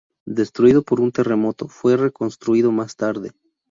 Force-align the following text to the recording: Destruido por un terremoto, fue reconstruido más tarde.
Destruido 0.25 0.81
por 0.81 0.99
un 0.99 1.11
terremoto, 1.11 1.67
fue 1.67 1.95
reconstruido 1.95 2.71
más 2.71 2.95
tarde. 2.95 3.33